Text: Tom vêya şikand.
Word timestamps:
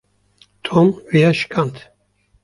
Tom 0.65 0.87
vêya 1.11 1.31
şikand. 1.39 1.75